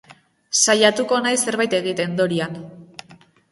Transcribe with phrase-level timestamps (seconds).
[0.63, 2.59] Saiatuko naiz zerbait egiten, Dorian.